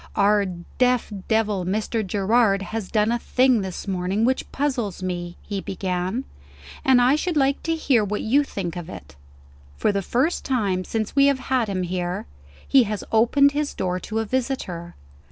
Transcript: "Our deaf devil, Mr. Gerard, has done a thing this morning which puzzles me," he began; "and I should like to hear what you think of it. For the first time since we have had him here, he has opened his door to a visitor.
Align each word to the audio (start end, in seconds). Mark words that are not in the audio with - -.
"Our 0.15 0.45
deaf 0.79 1.13
devil, 1.27 1.63
Mr. 1.63 2.03
Gerard, 2.03 2.63
has 2.63 2.89
done 2.89 3.11
a 3.11 3.19
thing 3.19 3.61
this 3.61 3.87
morning 3.87 4.25
which 4.25 4.51
puzzles 4.51 5.03
me," 5.03 5.37
he 5.43 5.61
began; 5.61 6.23
"and 6.83 6.99
I 6.99 7.15
should 7.15 7.37
like 7.37 7.61
to 7.61 7.75
hear 7.75 8.03
what 8.03 8.21
you 8.23 8.43
think 8.43 8.75
of 8.75 8.89
it. 8.89 9.15
For 9.77 9.91
the 9.91 10.01
first 10.01 10.43
time 10.43 10.83
since 10.85 11.15
we 11.15 11.27
have 11.27 11.37
had 11.53 11.67
him 11.69 11.83
here, 11.83 12.25
he 12.67 12.85
has 12.85 13.03
opened 13.11 13.51
his 13.51 13.75
door 13.75 13.99
to 13.99 14.17
a 14.17 14.25
visitor. 14.25 14.95